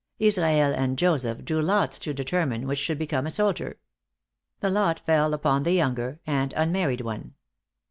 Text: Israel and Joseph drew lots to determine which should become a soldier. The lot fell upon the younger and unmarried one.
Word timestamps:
Israel 0.17 0.73
and 0.75 0.97
Joseph 0.97 1.45
drew 1.45 1.61
lots 1.61 1.99
to 1.99 2.11
determine 2.11 2.65
which 2.65 2.79
should 2.79 2.97
become 2.97 3.27
a 3.27 3.29
soldier. 3.29 3.77
The 4.59 4.71
lot 4.71 4.97
fell 4.99 5.31
upon 5.31 5.61
the 5.61 5.73
younger 5.73 6.19
and 6.25 6.53
unmarried 6.57 7.01
one. 7.01 7.35